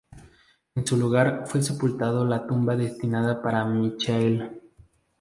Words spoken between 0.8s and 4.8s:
su lugar, fue sepultado en la tumba destinada para Michael.